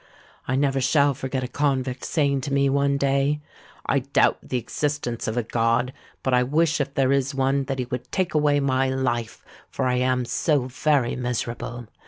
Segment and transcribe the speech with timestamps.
[0.47, 3.39] I never shall forget a convict saying to me one day,
[3.85, 5.93] 'I doubt the existence of a God;
[6.23, 9.85] but I wish, if there is one, that he would take away my life, for
[9.85, 11.85] I am so very miserable.